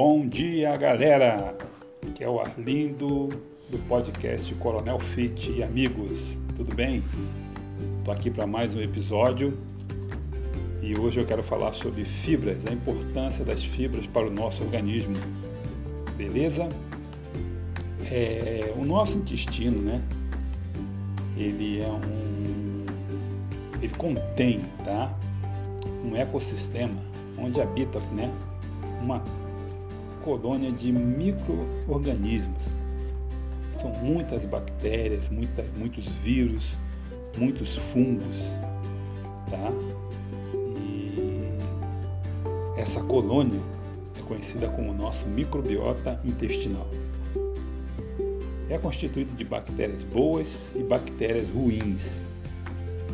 [0.00, 1.56] Bom dia, galera!
[2.08, 3.30] Aqui é o Arlindo
[3.68, 7.02] do podcast Coronel Fit e amigos, tudo bem?
[7.98, 9.58] Estou aqui para mais um episódio
[10.80, 15.16] e hoje eu quero falar sobre fibras, a importância das fibras para o nosso organismo,
[16.16, 16.68] beleza?
[18.08, 20.00] É, o nosso intestino, né?
[21.36, 22.86] Ele é um.
[23.82, 25.12] Ele contém, tá?
[26.04, 26.94] Um ecossistema
[27.36, 28.32] onde habita, né?
[29.02, 29.24] Uma
[30.28, 32.68] colônia de micro-organismos.
[33.80, 36.76] São muitas bactérias, muita, muitos vírus,
[37.38, 38.36] muitos fungos,
[39.50, 39.72] tá?
[40.52, 41.48] E
[42.76, 43.58] essa colônia
[44.18, 46.86] é conhecida como nosso microbiota intestinal.
[48.68, 52.20] É constituído de bactérias boas e bactérias ruins.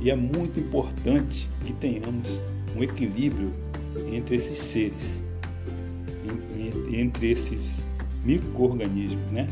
[0.00, 2.28] E é muito importante que tenhamos
[2.76, 3.52] um equilíbrio
[4.12, 5.24] entre esses seres
[6.92, 7.82] entre esses
[8.24, 9.48] micro-organismos, né?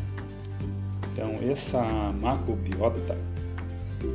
[1.12, 1.82] Então, essa
[2.20, 3.16] macrobiota,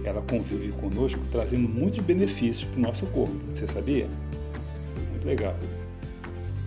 [0.06, 3.36] ela convive conosco, trazendo muitos benefícios para o nosso corpo.
[3.54, 4.08] Você sabia?
[5.12, 5.56] Muito legal.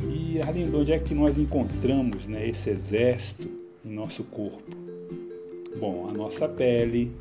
[0.03, 3.49] E, de onde é que nós encontramos né, esse exército
[3.85, 4.63] em nosso corpo?
[5.79, 7.13] Bom, a nossa pele,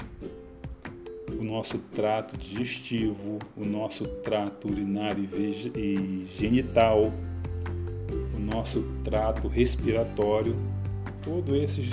[1.40, 5.28] o nosso trato digestivo, o nosso trato urinário
[5.76, 7.12] e genital,
[8.56, 10.56] nosso trato respiratório,
[11.24, 11.90] todos esses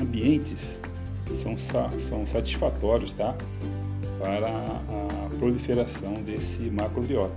[0.00, 0.78] ambientes
[1.36, 1.56] são,
[1.98, 3.34] são satisfatórios tá?
[4.18, 7.34] para a proliferação desse macrobiota.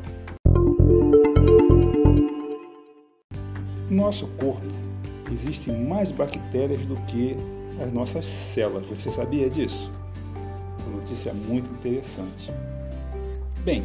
[3.90, 4.66] No nosso corpo
[5.32, 7.36] existem mais bactérias do que
[7.82, 8.86] as nossas células.
[8.88, 9.92] Você sabia disso?
[10.86, 12.52] Uma notícia muito interessante.
[13.64, 13.84] Bem,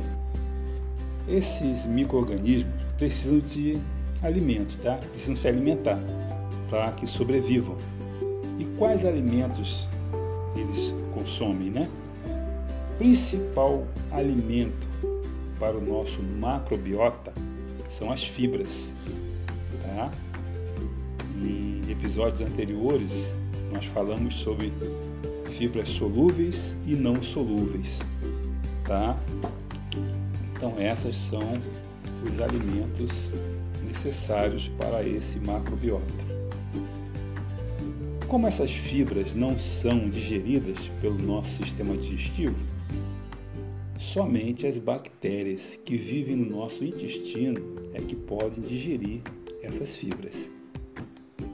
[1.29, 3.81] esses micro-organismos precisam de
[4.23, 4.97] alimentos, tá?
[4.97, 5.99] Precisam se alimentar
[6.69, 7.77] para que sobrevivam.
[8.59, 9.89] E quais alimentos
[10.55, 11.89] eles consomem, né?
[12.99, 14.87] Principal alimento
[15.59, 17.33] para o nosso macrobiota
[17.89, 18.93] são as fibras,
[19.83, 20.11] tá?
[21.43, 23.35] Em episódios anteriores
[23.73, 24.71] nós falamos sobre
[25.57, 28.01] fibras solúveis e não solúveis,
[28.85, 29.17] tá?
[30.55, 31.41] Então essas são
[32.27, 33.33] os alimentos
[33.87, 36.31] necessários para esse macrobiota.
[38.29, 42.55] Como essas fibras não são digeridas pelo nosso sistema digestivo,
[43.99, 47.61] somente as bactérias que vivem no nosso intestino
[47.93, 49.21] é que podem digerir
[49.63, 50.51] essas fibras.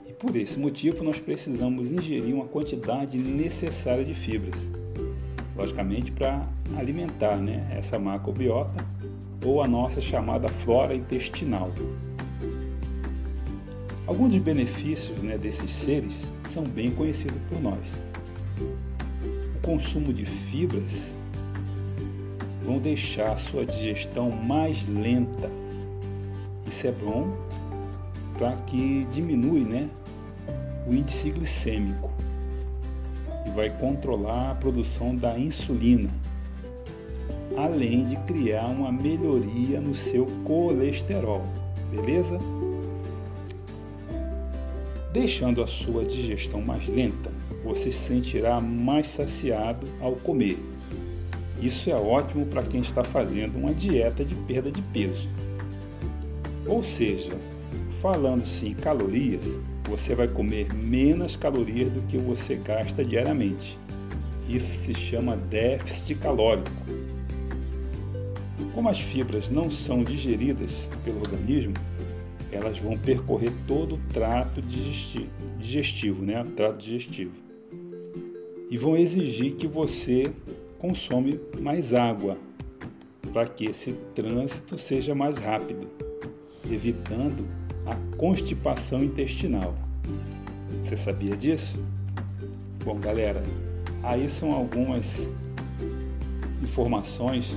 [0.06, 4.70] E por esse motivo nós precisamos ingerir uma quantidade necessária de fibras,
[5.56, 6.46] logicamente para
[6.76, 8.84] alimentar né, essa macrobiota
[9.44, 11.70] ou a nossa chamada flora intestinal.
[14.06, 17.96] Alguns dos benefícios né, desses seres são bem conhecidos por nós.
[19.56, 21.14] O consumo de fibras
[22.64, 25.50] vão deixar a sua digestão mais lenta.
[26.68, 27.36] Isso é bom
[28.38, 29.88] para que diminui né,
[30.86, 32.10] o índice glicêmico
[33.46, 36.10] e vai controlar a produção da insulina,
[37.56, 41.44] além de criar uma melhoria no seu colesterol,
[41.90, 42.38] beleza?
[45.12, 47.30] Deixando a sua digestão mais lenta,
[47.64, 50.58] você se sentirá mais saciado ao comer.
[51.60, 55.26] Isso é ótimo para quem está fazendo uma dieta de perda de peso.
[56.66, 57.32] Ou seja,
[58.02, 63.78] falando-se em calorias, você vai comer menos calorias do que você gasta diariamente.
[64.48, 66.70] Isso se chama déficit calórico.
[68.76, 71.72] Como as fibras não são digeridas pelo organismo,
[72.52, 74.60] elas vão percorrer todo o trato
[75.58, 76.42] digestivo, né?
[76.42, 77.32] O trato digestivo.
[78.70, 80.30] E vão exigir que você
[80.78, 82.36] consome mais água
[83.32, 85.88] para que esse trânsito seja mais rápido,
[86.70, 87.48] evitando
[87.86, 89.74] a constipação intestinal.
[90.84, 91.82] Você sabia disso?
[92.84, 93.42] Bom, galera,
[94.02, 95.30] aí são algumas
[96.62, 97.56] informações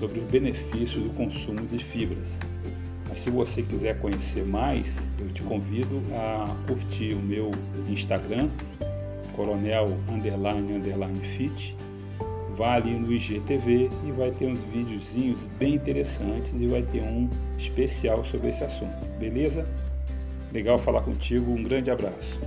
[0.00, 2.38] sobre os benefícios do consumo de fibras.
[3.08, 7.50] Mas se você quiser conhecer mais, eu te convido a curtir o meu
[7.88, 8.48] Instagram,
[9.36, 11.76] coronel underline underline fit.
[12.56, 17.28] Vá ali no IGTV e vai ter uns videozinhos bem interessantes e vai ter um
[17.58, 19.08] especial sobre esse assunto.
[19.18, 19.66] Beleza?
[20.52, 21.52] Legal falar contigo.
[21.52, 22.40] Um grande abraço.